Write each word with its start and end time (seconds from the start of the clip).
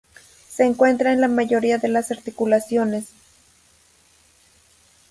Se 0.49 0.63
encuentran 0.65 1.13
en 1.13 1.21
la 1.21 1.27
mayoría 1.27 1.77
de 1.77 1.87
las 1.87 2.09
articulaciones. 2.09 3.09